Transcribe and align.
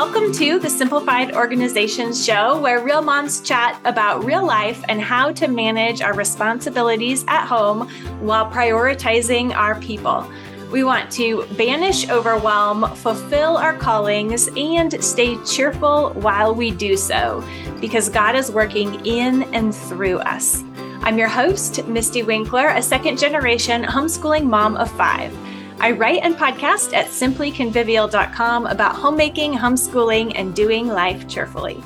welcome 0.00 0.30
to 0.30 0.60
the 0.60 0.70
Simplified 0.70 1.34
Organizations 1.34 2.24
Show, 2.24 2.60
where 2.60 2.78
real 2.78 3.02
moms 3.02 3.40
chat 3.40 3.80
about 3.84 4.24
real 4.24 4.46
life 4.46 4.80
and 4.88 5.00
how 5.00 5.32
to 5.32 5.48
manage 5.48 6.02
our 6.02 6.14
responsibilities 6.14 7.24
at 7.26 7.46
home 7.46 7.88
while 8.20 8.48
prioritizing 8.48 9.52
our 9.56 9.74
people. 9.80 10.24
We 10.70 10.84
want 10.84 11.10
to 11.14 11.44
banish 11.56 12.08
overwhelm, 12.10 12.94
fulfill 12.94 13.56
our 13.56 13.76
callings, 13.76 14.48
and 14.56 15.02
stay 15.02 15.36
cheerful 15.42 16.10
while 16.10 16.54
we 16.54 16.70
do 16.70 16.96
so 16.96 17.42
because 17.80 18.08
God 18.08 18.36
is 18.36 18.52
working 18.52 19.04
in 19.04 19.52
and 19.52 19.74
through 19.74 20.18
us. 20.18 20.62
I'm 21.02 21.18
your 21.18 21.26
host, 21.26 21.78
Mystie 21.86 22.24
Winckler, 22.24 22.72
a 22.76 22.82
second 22.82 23.18
generation 23.18 23.82
homeschooling 23.82 24.44
mom 24.44 24.76
of 24.76 24.88
five. 24.92 25.36
I 25.80 25.92
write 25.92 26.22
and 26.24 26.34
podcast 26.34 26.92
at 26.92 27.06
simplyconvivial.com 27.06 28.66
about 28.66 28.96
homemaking, 28.96 29.52
homeschooling, 29.52 30.32
and 30.34 30.54
doing 30.54 30.88
life 30.88 31.28
cheerfully. 31.28 31.80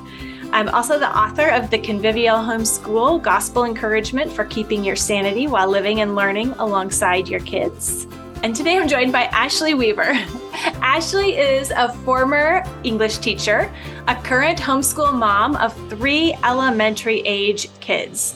I'm 0.51 0.71
also 0.71 0.99
the 0.99 1.15
author 1.15 1.49
of 1.49 1.69
The 1.69 1.79
Convivial 1.79 2.37
Homeschool 2.37 3.23
Gospel 3.23 3.65
Encouragement 3.65 4.33
for 4.33 4.47
Keeping 4.47 4.83
Your 4.83 4.97
Sanity 4.97 5.47
While 5.47 5.69
Living 5.69 6.01
and 6.01 6.15
Learning 6.15 6.53
Alongside 6.53 7.29
Your 7.29 7.41
Kids. 7.41 8.07
And 8.43 8.57
today 8.57 8.79
I'm 8.79 8.89
joined 8.89 9.13
by 9.13 9.25
Ashley 9.25 9.75
Weaver. 9.75 10.13
Ashley 10.81 11.37
is 11.37 11.71
a 11.71 11.93
former 12.05 12.65
English 12.85 13.19
teacher, 13.19 13.71
a 14.09 14.15
current 14.23 14.59
homeschool 14.59 15.13
mom 15.13 15.55
of 15.57 15.75
three 15.91 16.35
elementary 16.45 17.21
age 17.27 17.69
kids. 17.81 18.35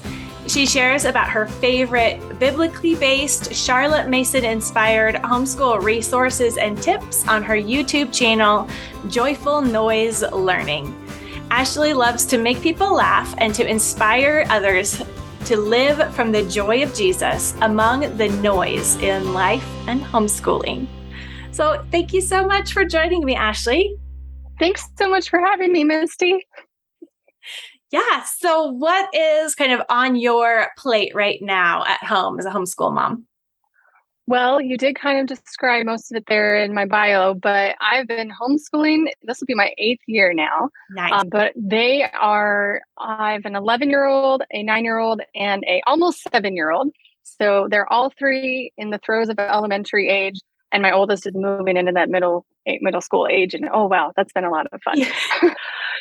She 0.48 0.64
shares 0.64 1.04
about 1.04 1.28
her 1.28 1.46
favorite 1.46 2.38
biblically 2.38 2.94
based, 2.94 3.52
Charlotte 3.52 4.08
Mason 4.08 4.44
inspired 4.44 5.16
homeschool 5.16 5.82
resources 5.82 6.56
and 6.56 6.80
tips 6.80 7.26
on 7.26 7.42
her 7.42 7.56
YouTube 7.56 8.12
channel, 8.12 8.68
Joyful 9.08 9.60
Noise 9.60 10.22
Learning. 10.32 10.94
Ashley 11.50 11.92
loves 11.92 12.24
to 12.26 12.38
make 12.38 12.60
people 12.60 12.94
laugh 12.94 13.34
and 13.38 13.54
to 13.54 13.68
inspire 13.68 14.46
others 14.48 15.02
to 15.46 15.56
live 15.56 16.14
from 16.14 16.32
the 16.32 16.42
joy 16.44 16.82
of 16.82 16.94
Jesus 16.94 17.54
among 17.60 18.16
the 18.16 18.28
noise 18.28 18.96
in 18.96 19.32
life 19.32 19.66
and 19.86 20.00
homeschooling. 20.02 20.86
So, 21.50 21.84
thank 21.90 22.12
you 22.12 22.20
so 22.20 22.46
much 22.46 22.72
for 22.72 22.84
joining 22.84 23.24
me, 23.24 23.34
Ashley. 23.34 23.96
Thanks 24.58 24.88
so 24.96 25.08
much 25.08 25.28
for 25.28 25.40
having 25.40 25.72
me, 25.72 25.84
Mystie. 25.84 26.40
Yeah. 27.92 28.24
So, 28.24 28.66
what 28.72 29.08
is 29.14 29.54
kind 29.54 29.72
of 29.72 29.82
on 29.88 30.16
your 30.16 30.68
plate 30.76 31.14
right 31.14 31.38
now 31.40 31.84
at 31.84 32.02
home 32.04 32.38
as 32.38 32.46
a 32.46 32.50
homeschool 32.50 32.92
mom? 32.92 33.26
Well, 34.28 34.60
you 34.60 34.76
did 34.76 34.96
kind 34.96 35.20
of 35.20 35.26
describe 35.28 35.86
most 35.86 36.10
of 36.10 36.16
it 36.16 36.24
there 36.26 36.56
in 36.56 36.74
my 36.74 36.84
bio, 36.84 37.34
but 37.34 37.76
I've 37.80 38.08
been 38.08 38.30
homeschooling. 38.30 39.06
This 39.22 39.40
will 39.40 39.46
be 39.46 39.54
my 39.54 39.72
eighth 39.78 40.02
year 40.08 40.34
now. 40.34 40.70
Nice. 40.90 41.12
Um, 41.12 41.28
but 41.28 41.52
they 41.54 42.02
are, 42.02 42.82
I 42.98 43.34
have 43.34 43.44
an 43.44 43.54
11 43.54 43.88
year 43.88 44.04
old, 44.04 44.42
a 44.50 44.64
nine 44.64 44.84
year 44.84 44.98
old, 44.98 45.20
and 45.36 45.64
a 45.68 45.80
almost 45.86 46.26
seven 46.32 46.56
year 46.56 46.72
old. 46.72 46.90
So 47.22 47.68
they're 47.70 47.90
all 47.92 48.10
three 48.18 48.72
in 48.76 48.90
the 48.90 48.98
throes 48.98 49.28
of 49.28 49.38
elementary 49.38 50.08
age. 50.08 50.40
And 50.72 50.82
my 50.82 50.90
oldest 50.90 51.26
is 51.26 51.34
moving 51.34 51.76
into 51.76 51.92
that 51.92 52.08
middle 52.08 52.44
middle 52.80 53.00
school 53.00 53.28
age. 53.30 53.54
And 53.54 53.68
oh 53.72 53.86
wow, 53.86 54.12
that's 54.16 54.32
been 54.32 54.44
a 54.44 54.50
lot 54.50 54.66
of 54.72 54.82
fun. 54.82 54.98
Yeah. 54.98 55.12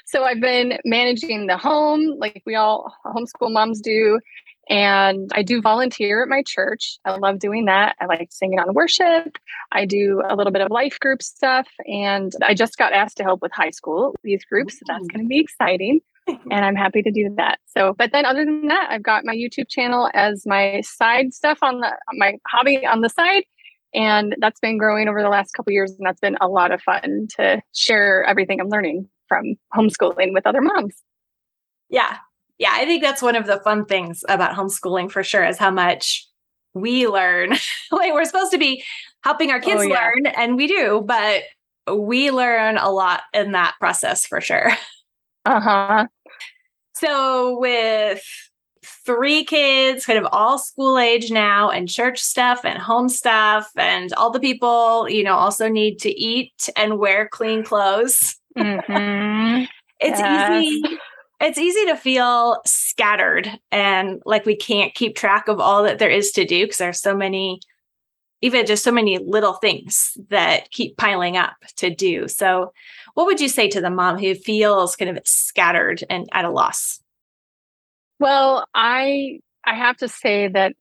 so 0.05 0.23
I've 0.23 0.39
been 0.39 0.77
managing 0.85 1.47
the 1.47 1.57
home 1.57 2.15
like 2.19 2.43
we 2.45 2.55
all 2.55 2.93
homeschool 3.05 3.51
moms 3.51 3.81
do. 3.81 4.19
And 4.67 5.29
I 5.35 5.43
do 5.43 5.61
volunteer 5.61 6.23
at 6.23 6.29
my 6.29 6.41
church. 6.43 6.97
I 7.05 7.15
love 7.17 7.37
doing 7.37 7.65
that. 7.65 7.95
I 7.99 8.05
like 8.05 8.29
singing 8.31 8.59
on 8.59 8.73
worship. 8.73 9.37
I 9.71 9.85
do 9.85 10.23
a 10.27 10.35
little 10.35 10.51
bit 10.51 10.63
of 10.63 10.71
life 10.71 10.99
group 10.99 11.21
stuff. 11.21 11.67
And 11.85 12.31
I 12.43 12.55
just 12.55 12.77
got 12.77 12.93
asked 12.93 13.17
to 13.17 13.23
help 13.23 13.41
with 13.41 13.51
high 13.51 13.69
school 13.69 14.15
youth 14.23 14.41
groups. 14.49 14.75
So 14.75 14.83
that's 14.87 15.05
going 15.07 15.23
to 15.23 15.27
be 15.27 15.39
exciting. 15.39 16.01
and 16.27 16.65
I'm 16.65 16.75
happy 16.75 17.03
to 17.03 17.11
do 17.11 17.33
that. 17.37 17.59
So, 17.67 17.93
but 17.93 18.11
then 18.11 18.25
other 18.25 18.45
than 18.45 18.67
that, 18.67 18.87
I've 18.89 19.03
got 19.03 19.25
my 19.25 19.35
YouTube 19.35 19.69
channel 19.69 20.09
as 20.13 20.45
my 20.45 20.81
side 20.81 21.33
stuff 21.33 21.59
on 21.61 21.81
the 21.81 21.91
my 22.13 22.33
hobby 22.47 22.83
on 22.83 23.01
the 23.01 23.09
side, 23.09 23.43
and 23.93 24.35
that's 24.39 24.59
been 24.59 24.79
growing 24.79 25.07
over 25.07 25.21
the 25.21 25.29
last 25.29 25.51
couple 25.51 25.71
years, 25.71 25.91
and 25.91 26.03
that's 26.03 26.19
been 26.19 26.37
a 26.41 26.47
lot 26.47 26.71
of 26.71 26.81
fun 26.81 27.27
to 27.37 27.61
share 27.73 28.23
everything 28.23 28.59
I'm 28.59 28.69
learning 28.69 29.07
from 29.27 29.55
homeschooling 29.75 30.33
with 30.33 30.45
other 30.45 30.61
moms. 30.61 30.95
Yeah, 31.89 32.17
yeah, 32.57 32.71
I 32.73 32.85
think 32.85 33.03
that's 33.03 33.21
one 33.21 33.35
of 33.35 33.47
the 33.47 33.59
fun 33.59 33.85
things 33.85 34.23
about 34.29 34.55
homeschooling 34.55 35.11
for 35.11 35.23
sure 35.23 35.45
is 35.45 35.57
how 35.57 35.71
much 35.71 36.27
we 36.73 37.07
learn. 37.07 37.51
like 37.91 38.13
we're 38.13 38.25
supposed 38.25 38.51
to 38.51 38.57
be 38.57 38.83
helping 39.23 39.51
our 39.51 39.59
kids 39.59 39.81
oh, 39.81 39.85
yeah. 39.85 39.99
learn, 39.99 40.25
and 40.27 40.55
we 40.55 40.67
do, 40.67 41.03
but 41.05 41.43
we 41.93 42.31
learn 42.31 42.77
a 42.77 42.89
lot 42.89 43.23
in 43.33 43.51
that 43.51 43.75
process 43.79 44.25
for 44.25 44.41
sure. 44.41 44.71
Uh 45.47 45.59
huh. 45.59 46.07
So 46.95 47.59
with 47.59 48.23
three 49.05 49.43
kids, 49.43 50.03
kind 50.03 50.17
of 50.17 50.27
all 50.31 50.57
school 50.57 50.97
age 50.97 51.29
now, 51.29 51.69
and 51.69 51.87
church 51.87 52.19
stuff 52.19 52.61
and 52.65 52.79
home 52.79 53.09
stuff, 53.09 53.69
and 53.77 54.11
all 54.13 54.31
the 54.31 54.39
people, 54.39 55.07
you 55.07 55.23
know, 55.23 55.35
also 55.35 55.69
need 55.69 55.99
to 55.99 56.09
eat 56.09 56.67
and 56.75 56.97
wear 56.97 57.27
clean 57.27 57.63
clothes. 57.63 58.37
Mm-hmm. 58.57 59.65
it's 59.99 60.19
yes. 60.19 60.63
easy. 60.63 60.97
It's 61.41 61.57
easy 61.57 61.85
to 61.87 61.97
feel 61.97 62.61
scattered 62.65 63.49
and 63.71 64.21
like 64.25 64.45
we 64.45 64.55
can't 64.55 64.95
keep 64.95 65.15
track 65.15 65.47
of 65.47 65.59
all 65.59 65.83
that 65.83 65.99
there 65.99 66.09
is 66.09 66.31
to 66.31 66.45
do 66.45 66.63
because 66.63 66.77
there's 66.77 67.01
so 67.01 67.15
many, 67.15 67.59
even 68.41 68.65
just 68.65 68.85
so 68.85 68.91
many 68.91 69.17
little 69.17 69.53
things 69.53 70.17
that 70.29 70.71
keep 70.71 70.95
piling 70.95 71.35
up 71.35 71.55
to 71.77 71.93
do. 71.93 72.29
So, 72.29 72.71
what 73.15 73.25
would 73.25 73.41
you 73.41 73.49
say 73.49 73.67
to 73.69 73.81
the 73.81 73.89
mom 73.89 74.17
who 74.17 74.33
feels 74.33 74.95
kind 74.95 75.15
of 75.15 75.27
scattered 75.27 76.03
and 76.09 76.27
at 76.31 76.45
a 76.45 76.49
loss? 76.49 77.01
Well, 78.19 78.65
I 78.73 79.39
I 79.65 79.75
have 79.75 79.97
to 79.97 80.07
say 80.07 80.47
that 80.47 80.73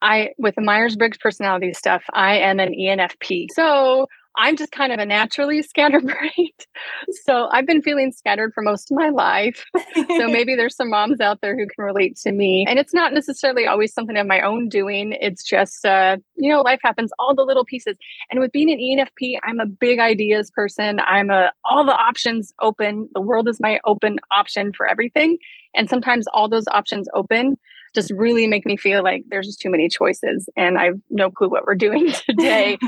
I 0.00 0.30
with 0.36 0.56
the 0.56 0.62
Myers-Briggs 0.62 1.18
personality 1.18 1.72
stuff, 1.74 2.02
I 2.12 2.38
am 2.38 2.58
an 2.58 2.74
ENFP. 2.74 3.46
So 3.54 4.08
I'm 4.36 4.56
just 4.56 4.72
kind 4.72 4.92
of 4.92 4.98
a 4.98 5.06
naturally 5.06 5.62
scatterbrained. 5.62 6.66
so 7.24 7.48
I've 7.52 7.66
been 7.66 7.82
feeling 7.82 8.12
scattered 8.12 8.52
for 8.54 8.62
most 8.62 8.90
of 8.90 8.96
my 8.96 9.10
life. 9.10 9.64
so 9.94 10.28
maybe 10.28 10.54
there's 10.54 10.76
some 10.76 10.90
moms 10.90 11.20
out 11.20 11.40
there 11.42 11.56
who 11.56 11.66
can 11.66 11.84
relate 11.84 12.16
to 12.18 12.32
me. 12.32 12.64
And 12.68 12.78
it's 12.78 12.94
not 12.94 13.12
necessarily 13.12 13.66
always 13.66 13.92
something 13.92 14.16
of 14.16 14.26
my 14.26 14.40
own 14.40 14.68
doing. 14.68 15.16
It's 15.20 15.44
just, 15.44 15.84
uh, 15.84 16.16
you 16.36 16.50
know, 16.50 16.62
life 16.62 16.80
happens, 16.82 17.10
all 17.18 17.34
the 17.34 17.44
little 17.44 17.64
pieces. 17.64 17.96
And 18.30 18.40
with 18.40 18.52
being 18.52 18.70
an 18.70 18.78
ENFP, 18.78 19.38
I'm 19.44 19.60
a 19.60 19.66
big 19.66 19.98
ideas 19.98 20.50
person. 20.50 21.00
I'm 21.00 21.30
a 21.30 21.52
all 21.64 21.84
the 21.84 21.92
options 21.92 22.52
open. 22.60 23.08
The 23.14 23.20
world 23.20 23.48
is 23.48 23.60
my 23.60 23.80
open 23.84 24.18
option 24.30 24.72
for 24.72 24.88
everything. 24.88 25.38
And 25.74 25.88
sometimes 25.88 26.26
all 26.28 26.48
those 26.48 26.66
options 26.68 27.08
open 27.14 27.56
just 27.94 28.10
really 28.12 28.46
make 28.46 28.64
me 28.64 28.76
feel 28.76 29.02
like 29.02 29.22
there's 29.28 29.46
just 29.46 29.60
too 29.60 29.70
many 29.70 29.88
choices 29.88 30.48
and 30.56 30.78
I've 30.78 31.00
no 31.10 31.30
clue 31.30 31.50
what 31.50 31.66
we're 31.66 31.74
doing 31.74 32.10
today. 32.28 32.78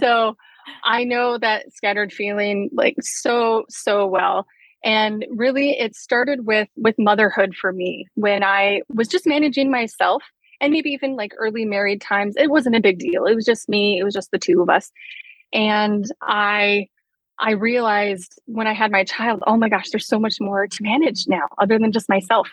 so 0.00 0.36
I 0.84 1.04
know 1.04 1.38
that 1.38 1.72
scattered 1.72 2.12
feeling 2.12 2.70
like 2.72 2.96
so, 3.00 3.64
so 3.68 4.06
well. 4.06 4.46
And 4.84 5.24
really 5.30 5.70
it 5.78 5.96
started 5.96 6.46
with 6.46 6.68
with 6.76 6.94
motherhood 6.98 7.54
for 7.54 7.72
me 7.72 8.06
when 8.14 8.44
I 8.44 8.82
was 8.88 9.08
just 9.08 9.26
managing 9.26 9.70
myself 9.70 10.22
and 10.60 10.72
maybe 10.72 10.90
even 10.90 11.16
like 11.16 11.32
early 11.38 11.64
married 11.64 12.00
times. 12.00 12.34
It 12.36 12.50
wasn't 12.50 12.76
a 12.76 12.80
big 12.80 12.98
deal. 12.98 13.24
It 13.24 13.34
was 13.34 13.44
just 13.44 13.68
me, 13.68 13.98
it 13.98 14.04
was 14.04 14.14
just 14.14 14.30
the 14.30 14.38
two 14.38 14.62
of 14.62 14.68
us. 14.68 14.90
And 15.52 16.04
I 16.22 16.88
I 17.38 17.52
realized 17.52 18.40
when 18.46 18.66
I 18.66 18.72
had 18.72 18.90
my 18.90 19.04
child, 19.04 19.42
oh 19.46 19.56
my 19.56 19.68
gosh, 19.68 19.90
there's 19.90 20.08
so 20.08 20.18
much 20.18 20.36
more 20.40 20.66
to 20.66 20.82
manage 20.82 21.26
now 21.26 21.48
other 21.58 21.78
than 21.78 21.92
just 21.92 22.08
myself. 22.08 22.48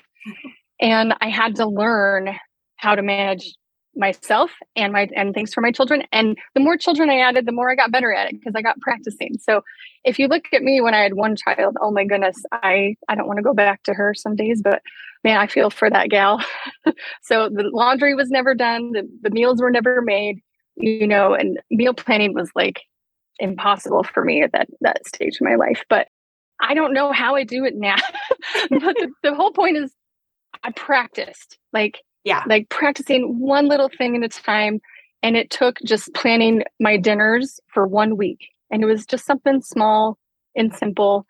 and 0.81 1.13
I 1.22 1.30
had 1.30 1.56
to 1.57 1.66
learn 1.66 2.35
how 2.78 2.95
to 2.95 3.01
manage 3.01 3.53
myself 3.96 4.52
and 4.76 4.92
my 4.94 5.08
and 5.16 5.34
things 5.34 5.54
for 5.54 5.62
my 5.62 5.72
children. 5.72 6.04
And 6.12 6.38
the 6.54 6.59
more 6.59 6.78
children 6.78 7.09
i 7.09 7.20
added 7.20 7.46
the 7.46 7.52
more 7.52 7.70
i 7.70 7.76
got 7.76 7.92
better 7.92 8.13
at 8.13 8.28
it 8.28 8.40
because 8.40 8.54
i 8.56 8.62
got 8.62 8.80
practicing. 8.80 9.38
So 9.40 9.63
if 10.04 10.19
you 10.19 10.28
look 10.28 10.45
at 10.54 10.63
me 10.63 10.81
when 10.81 10.94
i 10.94 11.01
had 11.01 11.13
one 11.13 11.36
child 11.36 11.78
oh 11.81 11.92
my 11.92 12.06
goodness 12.06 12.44
i 12.51 12.95
i 13.07 13.16
don't 13.16 13.28
want 13.28 13.38
to 13.38 13.44
go 13.44 13.54
back 13.54 13.84
to 13.84 13.94
her 13.94 14.13
some 14.13 14.36
days 14.36 14.62
but 14.63 14.81
man 15.24 15.38
i 15.38 15.48
feel 15.48 15.69
for 15.69 15.90
that 15.90 16.10
gal. 16.10 16.44
So 17.22 17.50
the 17.50 17.69
laundry 17.72 18.13
was 18.13 18.30
never 18.30 18.54
done 18.54 18.92
the, 18.92 19.10
the 19.22 19.30
meals 19.30 19.62
were 19.62 19.72
never 19.72 20.01
made 20.01 20.42
you 20.75 21.07
know 21.07 21.34
and 21.34 21.60
meal 21.69 21.94
planning 21.94 22.34
was 22.34 22.50
like 22.56 22.81
impossible 23.39 24.04
for 24.04 24.24
me 24.24 24.42
at 24.44 24.51
that 24.51 24.68
that 24.81 25.06
stage 25.07 25.36
of 25.36 25.42
my 25.42 25.56
life. 25.56 25.84
But 25.89 26.07
i 26.62 26.74
don't 26.74 26.94
know 26.94 27.12
how 27.12 27.36
i 27.36 27.44
do 27.44 27.66
it 27.66 27.75
now 27.75 27.96
but 28.69 28.96
the, 28.96 29.12
the 29.24 29.34
whole 29.34 29.51
point 29.51 29.78
is 29.78 29.92
i 30.63 30.72
practiced 30.72 31.57
like 31.74 32.00
yeah. 32.24 32.44
Like 32.48 32.70
practicing 32.70 33.40
one 33.40 33.68
little 33.68 33.90
thing 33.90 34.16
at 34.16 34.24
a 34.24 34.30
time. 34.30 34.80
And 35.22 35.38
it 35.38 35.50
took 35.50 35.78
just 35.86 36.14
planning 36.14 36.64
my 36.80 36.98
dinners 36.98 37.60
for 37.74 37.88
one 37.88 38.18
week. 38.18 38.50
And 38.72 38.84
it 38.84 38.86
was 38.86 39.06
just 39.06 39.25
something 39.25 39.62
small 39.62 40.18
and 40.56 40.74
simple. 40.74 41.25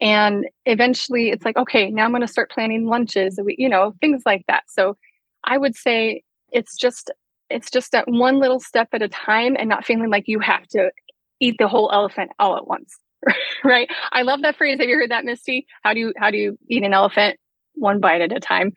And 0.00 0.46
eventually 0.66 1.30
it's 1.30 1.44
like, 1.44 1.56
okay, 1.56 1.90
now 1.90 2.04
I'm 2.04 2.10
going 2.10 2.22
to 2.22 2.28
start 2.28 2.50
planning 2.50 2.86
lunches, 2.86 3.38
you 3.46 3.68
know, 3.68 3.94
things 4.00 4.22
like 4.26 4.44
that. 4.48 4.64
So 4.68 4.96
I 5.44 5.58
would 5.58 5.76
say 5.76 6.22
it's 6.52 6.76
just, 6.76 7.10
it's 7.50 7.70
just 7.70 7.92
that 7.92 8.08
one 8.08 8.40
little 8.40 8.60
step 8.60 8.88
at 8.92 9.02
a 9.02 9.08
time 9.08 9.56
and 9.58 9.68
not 9.68 9.84
feeling 9.84 10.10
like 10.10 10.24
you 10.26 10.40
have 10.40 10.66
to 10.68 10.90
eat 11.40 11.56
the 11.58 11.68
whole 11.68 11.90
elephant 11.92 12.32
all 12.38 12.56
at 12.56 12.66
once. 12.66 12.98
right? 13.64 13.88
I 14.12 14.22
love 14.22 14.42
that 14.42 14.56
phrase. 14.56 14.78
Have 14.80 14.88
you 14.88 14.96
heard 14.96 15.10
that, 15.10 15.24
Mystie? 15.24 15.64
How 15.82 15.94
do 15.94 16.00
you 16.00 16.12
how 16.16 16.30
do 16.30 16.36
you 16.36 16.58
eat 16.68 16.82
an 16.82 16.92
elephant? 16.92 17.38
One 17.76 18.00
bite 18.00 18.20
at 18.20 18.32
a 18.32 18.40
time. 18.40 18.72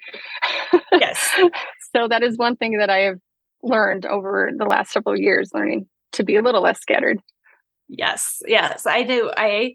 Yes. 0.91 1.35
so 1.95 2.07
that 2.07 2.23
is 2.23 2.37
one 2.37 2.55
thing 2.55 2.77
that 2.77 2.89
I 2.89 2.99
have 2.99 3.19
learned 3.63 4.05
over 4.05 4.51
the 4.55 4.65
last 4.65 4.91
several 4.91 5.17
years, 5.17 5.51
learning 5.53 5.87
to 6.13 6.23
be 6.23 6.35
a 6.35 6.41
little 6.41 6.61
less 6.61 6.79
scattered. 6.79 7.19
Yes. 7.87 8.41
Yes. 8.45 8.85
I 8.85 9.03
do. 9.03 9.31
I 9.35 9.73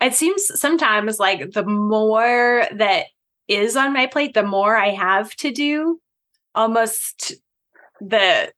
it 0.00 0.14
seems 0.14 0.50
sometimes 0.58 1.18
like 1.20 1.52
the 1.52 1.64
more 1.64 2.66
that 2.74 3.06
is 3.48 3.76
on 3.76 3.92
my 3.92 4.06
plate, 4.06 4.34
the 4.34 4.42
more 4.42 4.76
I 4.76 4.90
have 4.90 5.34
to 5.36 5.52
do. 5.52 6.00
Almost 6.54 7.34
the 8.00 8.52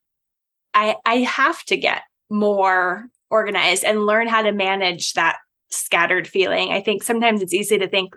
I 0.73 0.95
I 1.05 1.15
have 1.17 1.63
to 1.65 1.77
get 1.77 2.01
more 2.29 3.05
organized 3.29 3.83
and 3.83 4.05
learn 4.05 4.27
how 4.27 4.41
to 4.41 4.51
manage 4.51 5.13
that 5.13 5.37
scattered 5.75 6.27
feeling. 6.27 6.71
I 6.71 6.81
think 6.81 7.03
sometimes 7.03 7.41
it's 7.41 7.53
easy 7.53 7.77
to 7.77 7.87
think 7.87 8.13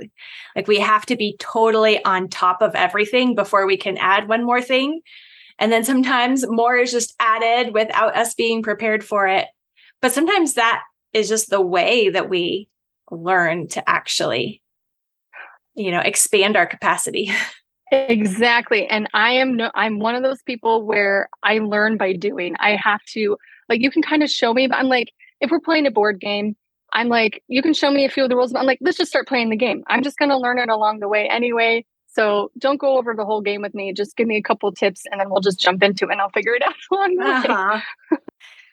like 0.57 0.69
we 0.69 0.79
have 0.81 1.07
to 1.07 1.17
be 1.17 1.37
totally 1.39 2.03
on 2.05 2.29
top 2.29 2.63
of 2.63 2.75
everything 2.75 3.35
before 3.35 3.67
we 3.67 3.77
can 3.77 3.97
add 3.99 4.29
one 4.29 4.45
more 4.45 4.63
thing. 4.63 5.01
And 5.59 5.73
then 5.73 5.85
sometimes 5.85 6.47
more 6.49 6.77
is 6.77 6.93
just 6.93 7.15
added 7.19 7.75
without 7.75 8.17
us 8.17 8.35
being 8.35 8.63
prepared 8.63 9.05
for 9.05 9.27
it. 9.27 9.47
But 10.01 10.13
sometimes 10.13 10.55
that 10.55 10.83
is 11.13 11.29
just 11.29 11.51
the 11.51 11.61
way 11.61 12.11
that 12.11 12.29
we 12.29 12.69
learn 13.11 13.69
to 13.69 13.89
actually, 13.89 14.63
you 15.75 15.91
know, 15.91 16.01
expand 16.01 16.57
our 16.57 16.67
capacity. 16.67 17.31
Exactly. 17.91 18.87
And 18.87 19.09
I 19.15 19.33
am 19.33 19.57
no 19.57 19.71
I'm 19.75 19.99
one 19.99 20.15
of 20.15 20.23
those 20.23 20.43
people 20.43 20.85
where 20.85 21.29
I 21.43 21.59
learn 21.59 21.97
by 21.97 22.13
doing. 22.13 22.55
I 22.59 22.77
have 22.77 23.03
to 23.15 23.37
like 23.69 23.81
you 23.81 23.91
can 23.91 24.03
kind 24.03 24.23
of 24.23 24.31
show 24.31 24.53
me, 24.53 24.67
but 24.67 24.77
I'm 24.77 24.89
like, 24.89 25.13
if 25.41 25.51
we're 25.51 25.61
playing 25.61 25.87
a 25.87 25.91
board 25.91 26.21
game, 26.21 26.57
I'm 26.93 27.08
like, 27.08 27.43
you 27.49 27.62
can 27.62 27.75
show 27.75 27.90
me 27.90 28.05
a 28.05 28.08
few 28.08 28.25
of 28.25 28.31
the 28.31 28.37
rules, 28.37 28.55
I'm 28.55 28.67
like, 28.67 28.79
let's 28.81 28.96
just 28.96 29.11
start 29.11 29.29
playing 29.29 29.50
the 29.50 29.56
game. 29.56 29.85
I'm 29.88 30.02
just 30.02 30.19
gonna 30.19 30.38
learn 30.38 30.58
it 30.58 30.69
along 30.69 31.00
the 31.00 31.08
way 31.08 31.29
anyway. 31.29 31.85
So 32.06 32.50
don't 32.58 32.81
go 32.81 32.99
over 32.99 33.14
the 33.14 33.25
whole 33.25 33.43
game 33.43 33.62
with 33.62 33.75
me. 33.75 33.93
Just 33.93 34.17
give 34.17 34.26
me 34.26 34.37
a 34.37 34.43
couple 34.43 34.73
tips 34.73 35.02
and 35.11 35.20
then 35.20 35.31
we'll 35.31 35.40
just 35.40 35.61
jump 35.61 35.82
into 35.82 36.06
it 36.06 36.12
and 36.12 36.20
I'll 36.20 36.31
figure 36.31 36.55
it 36.55 36.62
out 36.62 36.75
along 36.90 37.17
the 37.17 37.25
uh-huh. 37.25 37.81
way. 38.11 38.19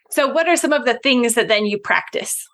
so 0.09 0.27
what 0.29 0.47
are 0.47 0.55
some 0.55 0.73
of 0.73 0.85
the 0.85 0.97
things 1.03 1.35
that 1.35 1.47
then 1.47 1.65
you 1.65 1.77
practice? 1.77 2.47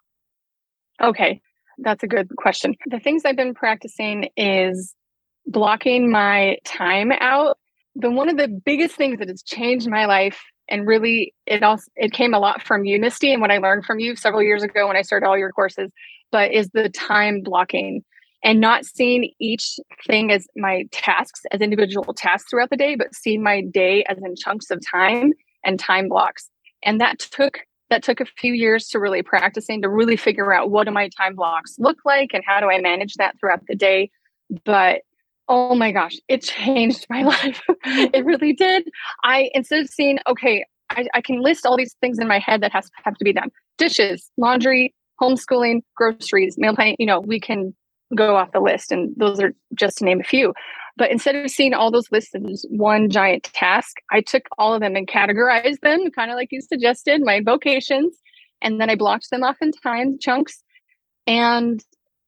Okay. 1.01 1.41
That's 1.77 2.03
a 2.03 2.07
good 2.07 2.29
question. 2.35 2.75
The 2.87 2.99
things 2.99 3.23
I've 3.25 3.35
been 3.35 3.53
practicing 3.53 4.29
is 4.35 4.93
blocking 5.45 6.11
my 6.11 6.57
time 6.65 7.11
out. 7.11 7.57
The 7.95 8.11
one 8.11 8.29
of 8.29 8.37
the 8.37 8.47
biggest 8.47 8.95
things 8.95 9.19
that 9.19 9.29
has 9.29 9.43
changed 9.43 9.89
my 9.89 10.05
life 10.05 10.41
and 10.71 10.87
really 10.87 11.33
it 11.45 11.61
also 11.61 11.83
it 11.95 12.11
came 12.11 12.33
a 12.33 12.39
lot 12.39 12.63
from 12.63 12.85
you 12.85 12.95
and 12.95 13.41
what 13.41 13.51
i 13.51 13.57
learned 13.57 13.85
from 13.85 13.99
you 13.99 14.15
several 14.15 14.41
years 14.41 14.63
ago 14.63 14.87
when 14.87 14.97
i 14.97 15.01
started 15.01 15.27
all 15.27 15.37
your 15.37 15.51
courses 15.51 15.91
but 16.31 16.51
is 16.51 16.69
the 16.73 16.89
time 16.89 17.41
blocking 17.41 18.03
and 18.43 18.59
not 18.59 18.85
seeing 18.85 19.31
each 19.39 19.77
thing 20.07 20.31
as 20.31 20.47
my 20.55 20.85
tasks 20.91 21.41
as 21.51 21.61
individual 21.61 22.13
tasks 22.13 22.49
throughout 22.49 22.71
the 22.71 22.77
day 22.77 22.95
but 22.95 23.13
seeing 23.13 23.43
my 23.43 23.61
day 23.61 24.03
as 24.05 24.17
in 24.25 24.35
chunks 24.35 24.71
of 24.71 24.81
time 24.89 25.31
and 25.63 25.79
time 25.79 26.09
blocks. 26.09 26.49
And 26.83 26.99
that 27.01 27.19
took 27.19 27.59
that 27.89 28.03
took 28.03 28.21
a 28.21 28.25
few 28.25 28.53
years 28.53 28.87
to 28.87 28.99
really 28.99 29.21
practicing 29.21 29.81
to 29.81 29.89
really 29.89 30.15
figure 30.15 30.53
out 30.53 30.71
what 30.71 30.85
do 30.85 30.91
my 30.91 31.09
time 31.09 31.35
blocks 31.35 31.75
look 31.77 31.97
like 32.05 32.29
and 32.33 32.41
how 32.47 32.61
do 32.61 32.69
i 32.69 32.79
manage 32.79 33.15
that 33.15 33.35
throughout 33.39 33.61
the 33.67 33.75
day. 33.75 34.09
But 34.65 35.01
oh 35.51 35.75
my 35.75 35.91
gosh, 35.91 36.15
it 36.29 36.41
changed 36.41 37.05
my 37.09 37.21
life. 37.33 37.61
it 37.85 38.25
really 38.25 38.53
did. 38.53 38.89
I 39.23 39.51
instead 39.53 39.81
of 39.81 39.89
seeing, 39.89 40.17
okay, 40.27 40.65
I, 40.89 41.07
I, 41.13 41.21
can 41.21 41.41
list 41.41 41.65
all 41.65 41.77
these 41.77 41.95
things 42.01 42.19
in 42.19 42.27
my 42.27 42.39
head 42.39 42.61
that 42.61 42.71
has 42.71 42.85
to 42.85 42.91
have 43.03 43.15
to 43.15 43.23
be 43.23 43.33
done. 43.33 43.51
Dishes, 43.77 44.31
laundry, 44.37 44.93
homeschooling, 45.21 45.81
groceries, 45.95 46.57
meal 46.57 46.73
planning, 46.73 46.95
you 46.99 47.05
know, 47.05 47.19
we 47.19 47.39
can 47.39 47.73
go 48.15 48.35
off 48.35 48.51
the 48.51 48.59
list. 48.59 48.91
And 48.91 49.13
those 49.17 49.39
are 49.39 49.53
just 49.75 49.99
to 49.99 50.05
name 50.05 50.21
a 50.21 50.23
few. 50.23 50.53
But 50.97 51.11
instead 51.11 51.35
of 51.35 51.49
seeing 51.49 51.73
all 51.73 51.91
those 51.91 52.11
lists 52.11 52.33
as 52.35 52.65
one 52.69 53.09
giant 53.09 53.43
task, 53.53 53.97
I 54.11 54.21
took 54.21 54.43
all 54.57 54.73
of 54.73 54.81
them 54.81 54.95
and 54.95 55.07
categorized 55.07 55.79
them, 55.81 56.11
kind 56.11 56.31
of 56.31 56.35
like 56.35 56.49
you 56.51 56.61
suggested, 56.61 57.21
my 57.23 57.41
vocations. 57.41 58.13
And 58.61 58.79
then 58.79 58.89
I 58.89 58.95
blocked 58.95 59.29
them 59.31 59.43
off 59.43 59.57
in 59.61 59.71
time 59.71 60.17
chunks. 60.19 60.61
And 61.27 61.83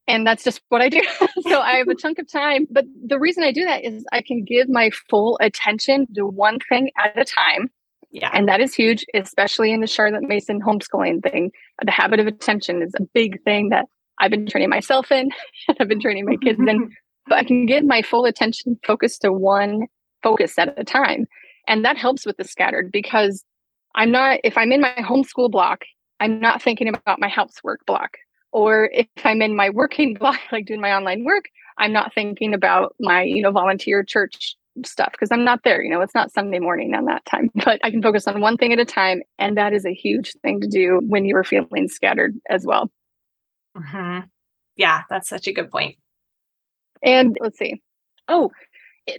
and 0.07 0.27
that's 0.27 0.43
just 0.43 0.61
what 0.69 0.81
I 0.81 0.89
do. 0.89 1.01
so 1.47 1.59
I 1.59 1.75
have 1.77 1.87
a 1.87 1.95
chunk 1.95 2.19
of 2.19 2.31
time. 2.31 2.67
But 2.69 2.85
the 3.05 3.19
reason 3.19 3.43
I 3.43 3.51
do 3.51 3.65
that 3.65 3.83
is 3.83 4.05
I 4.11 4.21
can 4.21 4.43
give 4.43 4.69
my 4.69 4.89
full 5.09 5.37
attention 5.41 6.07
to 6.15 6.25
one 6.25 6.59
thing 6.69 6.91
at 6.97 7.17
a 7.17 7.25
time. 7.25 7.69
Yeah. 8.11 8.29
And 8.33 8.47
that 8.47 8.61
is 8.61 8.75
huge, 8.75 9.05
especially 9.13 9.71
in 9.71 9.81
the 9.81 9.87
Charlotte 9.87 10.23
Mason 10.23 10.61
homeschooling 10.61 11.23
thing. 11.23 11.51
The 11.83 11.91
habit 11.91 12.19
of 12.19 12.27
attention 12.27 12.81
is 12.81 12.93
a 12.95 13.03
big 13.13 13.41
thing 13.43 13.69
that 13.69 13.85
I've 14.19 14.29
been 14.29 14.45
training 14.45 14.69
myself 14.69 15.11
in, 15.11 15.31
and 15.67 15.77
I've 15.79 15.87
been 15.87 16.01
training 16.01 16.25
my 16.25 16.37
kids 16.37 16.59
in. 16.59 16.91
But 17.25 17.37
I 17.37 17.45
can 17.45 17.65
get 17.65 17.85
my 17.85 18.01
full 18.01 18.25
attention 18.25 18.77
focused 18.85 19.21
to 19.21 19.31
one 19.31 19.87
focus 20.23 20.59
at 20.59 20.77
a 20.77 20.83
time. 20.83 21.25
And 21.69 21.85
that 21.85 21.95
helps 21.95 22.25
with 22.25 22.35
the 22.35 22.43
scattered 22.43 22.91
because 22.91 23.45
I'm 23.95 24.11
not, 24.11 24.41
if 24.43 24.57
I'm 24.57 24.73
in 24.73 24.81
my 24.81 24.93
homeschool 24.99 25.49
block, 25.49 25.85
I'm 26.19 26.41
not 26.41 26.61
thinking 26.61 26.89
about 26.89 27.21
my 27.21 27.29
housework 27.29 27.85
block 27.85 28.17
or 28.53 28.89
if 28.93 29.07
i'm 29.25 29.41
in 29.41 29.55
my 29.55 29.69
working 29.69 30.13
block 30.19 30.39
like 30.51 30.65
doing 30.65 30.79
my 30.79 30.93
online 30.93 31.25
work 31.25 31.45
i'm 31.77 31.91
not 31.91 32.13
thinking 32.13 32.53
about 32.53 32.95
my 32.99 33.23
you 33.23 33.41
know 33.41 33.51
volunteer 33.51 34.03
church 34.03 34.55
stuff 34.85 35.11
because 35.11 35.31
i'm 35.31 35.43
not 35.43 35.59
there 35.63 35.83
you 35.83 35.89
know 35.89 36.01
it's 36.01 36.15
not 36.15 36.31
sunday 36.31 36.59
morning 36.59 36.95
on 36.95 37.05
that 37.05 37.23
time 37.25 37.49
but 37.65 37.79
i 37.83 37.91
can 37.91 38.01
focus 38.01 38.27
on 38.27 38.39
one 38.39 38.55
thing 38.55 38.71
at 38.71 38.79
a 38.79 38.85
time 38.85 39.21
and 39.37 39.57
that 39.57 39.73
is 39.73 39.85
a 39.85 39.93
huge 39.93 40.33
thing 40.41 40.61
to 40.61 40.67
do 40.67 41.01
when 41.07 41.25
you 41.25 41.35
are 41.35 41.43
feeling 41.43 41.87
scattered 41.87 42.33
as 42.49 42.65
well 42.65 42.89
mm-hmm. 43.77 44.25
yeah 44.77 45.01
that's 45.09 45.27
such 45.27 45.47
a 45.47 45.53
good 45.53 45.69
point. 45.69 45.95
point 45.95 45.97
and 47.03 47.37
let's 47.41 47.57
see 47.57 47.81
oh 48.29 48.49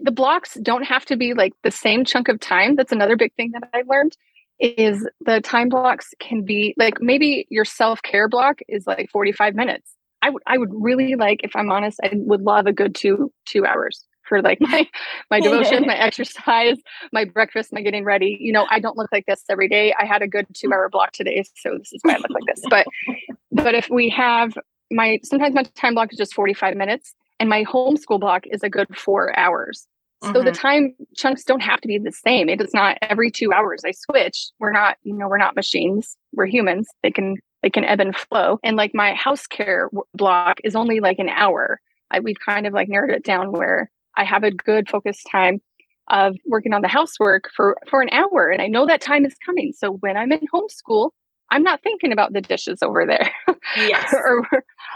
the 0.01 0.11
blocks 0.11 0.55
don't 0.63 0.85
have 0.85 1.05
to 1.05 1.15
be 1.15 1.35
like 1.35 1.53
the 1.63 1.71
same 1.71 2.05
chunk 2.05 2.29
of 2.29 2.41
time 2.41 2.75
that's 2.75 2.93
another 2.93 3.17
big 3.17 3.33
thing 3.35 3.51
that 3.53 3.69
i 3.75 3.83
learned 3.87 4.17
is 4.61 5.07
the 5.21 5.41
time 5.41 5.69
blocks 5.69 6.11
can 6.21 6.43
be 6.45 6.75
like 6.79 7.01
maybe 7.01 7.47
your 7.51 7.65
self-care 7.65 8.29
block 8.29 8.61
is 8.69 8.87
like 8.87 9.11
45 9.11 9.55
minutes. 9.55 9.95
I 10.23 10.31
would 10.31 10.43
I 10.47 10.59
would 10.59 10.71
really 10.73 11.17
like 11.17 11.41
if 11.45 11.55
I'm 11.55 11.71
honest, 11.71 11.99
I 12.03 12.11
would 12.13 12.43
love 12.43 12.67
a 12.67 12.73
good 12.73 12.95
2 12.95 13.33
2 13.47 13.67
hours 13.67 14.05
for 14.29 14.41
like 14.43 14.59
my 14.61 14.89
my 15.31 15.41
devotion, 15.41 15.87
my 15.87 15.97
exercise, 15.99 16.79
my 17.13 17.25
breakfast, 17.25 17.73
my 17.73 17.83
getting 17.83 18.05
ready. 18.05 18.39
You 18.41 18.53
know, 18.53 18.67
I 18.71 18.81
don't 18.81 18.97
look 18.97 19.11
like 19.13 19.27
this 19.27 19.43
every 19.51 19.69
day. 19.69 19.95
I 19.99 20.07
had 20.07 20.23
a 20.23 20.29
good 20.29 20.47
2 20.55 20.73
hour 20.73 20.89
block 20.89 21.13
today, 21.13 21.45
so 21.57 21.77
this 21.79 21.93
is 21.93 22.01
why 22.03 22.15
I 22.15 22.19
look 22.19 22.31
like 22.31 22.47
this. 22.47 22.63
But 22.71 22.87
but 23.53 23.75
if 23.75 23.91
we 23.91 24.09
have 24.11 24.57
my 24.91 25.19
sometimes 25.25 25.55
my 25.55 25.65
time 25.75 25.95
block 25.95 26.13
is 26.13 26.19
just 26.19 26.35
45 26.35 26.77
minutes 26.77 27.15
and 27.41 27.49
my 27.49 27.65
homeschool 27.65 28.21
block 28.21 28.47
is 28.47 28.63
a 28.63 28.71
good 28.71 28.97
4 28.97 29.37
hours. 29.39 29.87
So 30.25 30.33
mm-hmm. 30.33 30.45
the 30.45 30.53
time 30.53 30.95
chunks 31.15 31.45
don't 31.45 31.63
have 31.63 31.81
to 31.83 31.89
be 31.89 31.99
the 31.99 32.13
same. 32.13 32.49
It 32.49 32.61
is 32.61 32.73
not 32.73 32.99
every 33.03 33.31
two 33.31 33.53
hours 33.53 33.83
I 33.85 33.93
switch. 33.93 34.51
We're 34.59 34.73
not, 34.73 34.97
you 35.03 35.15
know, 35.15 35.29
we're 35.29 35.39
not 35.39 35.57
machines. 35.57 36.17
We're 36.33 36.47
humans. 36.47 36.89
They 37.03 37.11
can 37.11 37.37
they 37.63 37.71
can 37.71 37.85
ebb 37.85 38.01
and 38.01 38.17
flow. 38.17 38.59
And 38.63 38.77
like 38.77 38.93
my 38.95 39.15
house 39.15 39.47
care 39.47 39.91
block 40.15 40.59
is 40.65 40.77
only 40.77 41.01
like 41.01 41.19
an 41.19 41.31
hour. 41.31 41.81
I, 42.11 42.21
we've 42.21 42.39
kind 42.45 42.67
of 42.67 42.73
like 42.75 42.89
narrowed 42.89 43.11
it 43.11 43.25
down 43.25 43.53
where 43.53 43.91
I 44.17 44.25
have 44.25 44.45
a 44.45 44.51
good 44.51 44.89
focused 44.89 45.27
time 45.31 45.61
of 46.09 46.37
working 46.47 46.73
on 46.73 46.83
the 46.83 46.89
housework 46.89 47.51
for 47.57 47.77
for 47.89 48.03
an 48.03 48.11
hour, 48.11 48.51
and 48.51 48.61
I 48.61 48.67
know 48.67 48.87
that 48.87 49.01
time 49.01 49.25
is 49.25 49.35
coming. 49.45 49.73
So 49.73 49.93
when 49.93 50.17
I'm 50.17 50.33
in 50.33 50.47
homeschool, 50.53 51.11
I'm 51.51 51.63
not 51.63 51.83
thinking 51.83 52.13
about 52.13 52.33
the 52.33 52.41
dishes 52.41 52.81
over 52.83 53.07
there, 53.07 53.31
yes, 53.77 54.13
or 54.13 54.47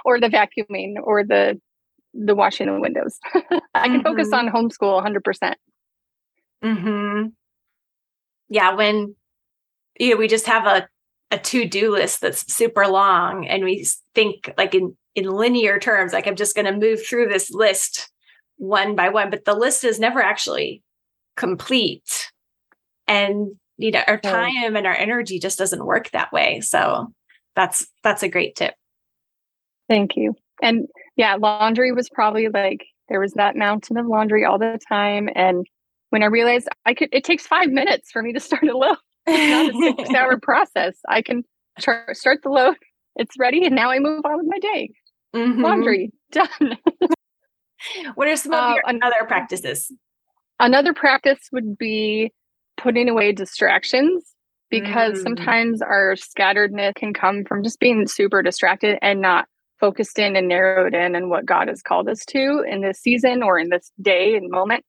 or 0.04 0.20
the 0.20 0.28
vacuuming 0.28 0.94
or 1.02 1.24
the 1.24 1.60
the 2.14 2.34
washing 2.34 2.66
the 2.66 2.80
windows. 2.80 3.18
I 3.34 3.88
can 3.88 4.00
mm-hmm. 4.00 4.02
focus 4.02 4.32
on 4.32 4.48
homeschool 4.48 5.04
100%. 5.04 5.54
Mhm. 6.64 7.32
Yeah, 8.48 8.74
when 8.74 9.14
you 9.98 10.10
know, 10.10 10.16
we 10.16 10.28
just 10.28 10.46
have 10.46 10.66
a 10.66 10.88
a 11.30 11.38
to-do 11.38 11.90
list 11.90 12.22
that's 12.22 12.50
super 12.52 12.86
long 12.86 13.46
and 13.46 13.62
we 13.62 13.86
think 14.14 14.50
like 14.56 14.74
in 14.74 14.96
in 15.14 15.24
linear 15.28 15.78
terms 15.78 16.12
like 16.12 16.26
I'm 16.26 16.36
just 16.36 16.54
going 16.56 16.64
to 16.64 16.72
move 16.72 17.04
through 17.04 17.28
this 17.28 17.50
list 17.50 18.10
one 18.56 18.96
by 18.96 19.08
one, 19.08 19.30
but 19.30 19.44
the 19.44 19.54
list 19.54 19.84
is 19.84 20.00
never 20.00 20.22
actually 20.22 20.82
complete. 21.36 22.30
And 23.06 23.56
you 23.76 23.92
know, 23.92 24.02
our 24.06 24.18
time 24.18 24.74
and 24.74 24.86
our 24.86 24.94
energy 24.94 25.38
just 25.38 25.58
doesn't 25.58 25.86
work 25.86 26.10
that 26.10 26.32
way. 26.32 26.60
So 26.60 27.12
that's 27.54 27.86
that's 28.02 28.22
a 28.22 28.28
great 28.28 28.56
tip. 28.56 28.74
Thank 29.88 30.16
you. 30.16 30.34
And 30.60 30.88
yeah, 31.18 31.34
laundry 31.34 31.92
was 31.92 32.08
probably 32.08 32.48
like 32.48 32.86
there 33.08 33.20
was 33.20 33.32
that 33.34 33.56
mountain 33.56 33.98
of 33.98 34.06
laundry 34.06 34.44
all 34.44 34.58
the 34.58 34.78
time. 34.88 35.28
And 35.34 35.66
when 36.10 36.22
I 36.22 36.26
realized 36.26 36.68
I 36.86 36.94
could, 36.94 37.08
it 37.12 37.24
takes 37.24 37.46
five 37.46 37.70
minutes 37.70 38.10
for 38.10 38.22
me 38.22 38.32
to 38.32 38.40
start 38.40 38.62
a 38.62 38.76
load. 38.76 38.96
It's 39.26 39.74
not 39.74 39.74
a 39.74 39.96
six 39.96 40.10
hour 40.14 40.38
process. 40.38 40.96
I 41.08 41.20
can 41.20 41.42
start 41.78 42.42
the 42.42 42.48
load. 42.48 42.76
It's 43.16 43.34
ready, 43.36 43.64
and 43.66 43.74
now 43.74 43.90
I 43.90 43.98
move 43.98 44.22
on 44.24 44.38
with 44.38 44.46
my 44.48 44.58
day. 44.60 44.90
Mm-hmm. 45.34 45.60
Laundry 45.60 46.12
done. 46.30 46.78
what 48.14 48.28
are 48.28 48.36
some 48.36 48.52
of 48.52 48.60
uh, 48.60 48.74
your 48.74 49.02
other 49.02 49.26
practices? 49.26 49.92
Another 50.60 50.94
practice 50.94 51.40
would 51.52 51.76
be 51.76 52.32
putting 52.76 53.08
away 53.08 53.32
distractions 53.32 54.24
because 54.70 55.18
mm. 55.18 55.22
sometimes 55.24 55.82
our 55.82 56.14
scatteredness 56.14 56.94
can 56.94 57.12
come 57.12 57.44
from 57.44 57.64
just 57.64 57.80
being 57.80 58.06
super 58.06 58.40
distracted 58.40 58.98
and 59.02 59.20
not 59.20 59.46
focused 59.80 60.18
in 60.18 60.36
and 60.36 60.48
narrowed 60.48 60.94
in 60.94 61.14
and 61.14 61.30
what 61.30 61.46
God 61.46 61.68
has 61.68 61.82
called 61.82 62.08
us 62.08 62.24
to 62.26 62.64
in 62.68 62.80
this 62.80 63.00
season 63.00 63.42
or 63.42 63.58
in 63.58 63.68
this 63.68 63.92
day 64.00 64.36
and 64.36 64.50
moment. 64.50 64.84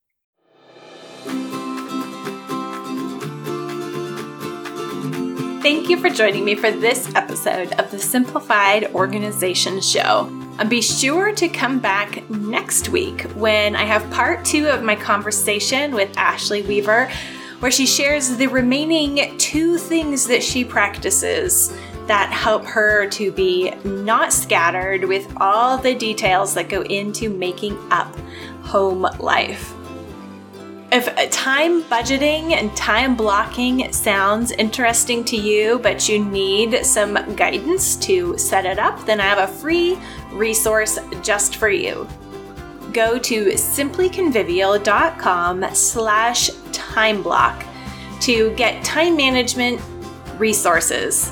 Thank 5.62 5.90
you 5.90 5.98
for 5.98 6.10
joining 6.10 6.46
me 6.46 6.56
for 6.56 6.72
this 6.72 7.14
episode 7.16 7.74
of 7.74 7.92
the 7.92 8.00
Simplified 8.00 8.86
Organization 8.96 9.82
Show. 9.82 10.28
And 10.58 10.70
be 10.70 10.82
sure 10.82 11.34
to 11.36 11.48
come 11.50 11.80
back 11.80 12.30
next 12.30 12.90
week 12.90 13.24
when 13.36 13.76
I 13.76 13.84
have 13.84 14.10
part 14.10 14.46
two 14.46 14.68
of 14.68 14.84
my 14.84 14.96
conversation 14.96 15.94
with 15.94 16.18
Ashley 16.18 16.62
Weaver, 16.62 17.12
where 17.60 17.72
she 17.72 17.86
shares 17.86 18.38
the 18.38 18.48
remaining 18.48 19.38
two 19.38 19.78
things 19.78 20.28
that 20.28 20.44
she 20.44 20.64
practices 20.64 21.78
that 22.10 22.30
help 22.32 22.66
her 22.66 23.08
to 23.08 23.32
be 23.32 23.72
not 23.86 24.34
scattered 24.34 25.06
with 25.06 25.32
all 25.38 25.78
the 25.78 25.94
details 25.94 26.56
that 26.56 26.68
go 26.68 26.82
into 26.82 27.30
making 27.30 27.78
up 27.92 28.14
home 28.64 29.04
life. 29.20 29.76
If 30.92 31.08
uh, 31.08 31.28
time 31.30 31.84
budgeting 31.84 32.54
and 32.54 32.76
time 32.76 33.16
blocking 33.16 33.94
sounds 33.94 34.52
interesting 34.54 35.24
to 35.26 35.38
you, 35.38 35.78
but 35.78 36.10
you 36.10 36.26
need 36.26 36.84
some 36.84 37.14
guidance 37.36 37.96
to 37.98 38.36
set 38.40 38.66
it 38.66 38.80
up, 38.80 39.06
then 39.06 39.22
I 39.22 39.26
have 39.26 39.48
a 39.48 39.54
free 39.54 40.00
resource 40.32 40.98
just 41.22 41.58
for 41.58 41.70
you. 41.70 42.08
Go 42.92 43.20
to 43.20 43.52
simplyconvivial.com 43.52 45.76
slash 45.76 46.50
time 46.72 47.22
block 47.22 47.64
to 48.22 48.52
get 48.56 48.84
time 48.84 49.16
management 49.16 49.80
resources 50.40 51.32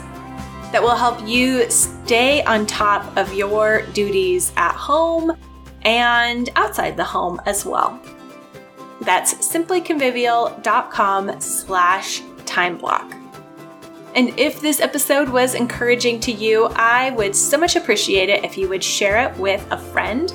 that 0.78 0.84
will 0.84 0.96
help 0.96 1.28
you 1.28 1.68
stay 1.72 2.44
on 2.44 2.68
top 2.68 3.18
of 3.18 3.34
your 3.34 3.82
duties 3.94 4.54
at 4.58 4.74
home 4.74 5.36
and 5.82 6.52
outside 6.56 6.96
the 6.96 7.04
home 7.04 7.42
as 7.48 7.66
well. 7.66 8.00
That's 9.02 9.34
simplyconvivial.com 9.34 11.42
slash 11.42 12.22
time 12.46 12.78
block. 12.78 13.12
And 14.14 14.38
if 14.38 14.62
this 14.62 14.80
episode 14.80 15.30
was 15.30 15.56
encouraging 15.56 16.20
to 16.20 16.32
you, 16.32 16.66
I 16.76 17.10
would 17.10 17.36
so 17.36 17.58
much 17.58 17.76
appreciate 17.76 18.30
it 18.30 18.46
if 18.46 18.56
you 18.56 18.70
would 18.70 18.84
share 18.84 19.28
it 19.28 19.36
with 19.40 19.66
a 19.72 19.80
friend 19.80 20.30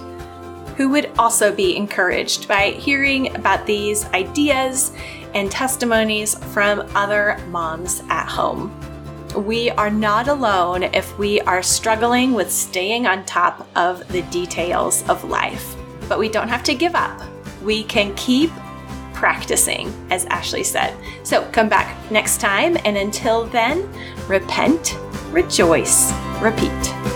who 0.76 0.88
would 0.88 1.12
also 1.20 1.54
be 1.54 1.76
encouraged 1.76 2.48
by 2.48 2.70
hearing 2.70 3.32
about 3.36 3.64
these 3.64 4.06
ideas 4.06 4.90
and 5.34 5.52
testimonies 5.52 6.34
from 6.52 6.80
other 6.96 7.38
moms 7.48 8.02
at 8.08 8.26
home. 8.26 8.76
We 9.36 9.70
are 9.70 9.90
not 9.90 10.28
alone 10.28 10.82
if 10.82 11.18
we 11.18 11.40
are 11.42 11.62
struggling 11.62 12.34
with 12.34 12.52
staying 12.52 13.06
on 13.06 13.24
top 13.24 13.66
of 13.76 14.06
the 14.08 14.22
details 14.22 15.08
of 15.08 15.24
life, 15.24 15.74
but 16.08 16.18
we 16.18 16.28
don't 16.28 16.48
have 16.48 16.62
to 16.64 16.74
give 16.74 16.94
up. 16.94 17.18
We 17.62 17.84
can 17.84 18.14
keep 18.14 18.50
practicing, 19.14 19.90
as 20.10 20.26
Ashley 20.26 20.64
said. 20.64 20.94
So 21.22 21.48
come 21.52 21.68
back 21.68 21.96
next 22.10 22.40
time, 22.40 22.76
and 22.84 22.96
until 22.96 23.44
then, 23.44 23.88
repent, 24.28 24.98
rejoice, 25.30 26.12
repeat. 26.40 27.11